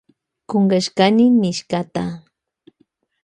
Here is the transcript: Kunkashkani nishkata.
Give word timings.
Kunkashkani 0.49 1.25
nishkata. 1.41 2.03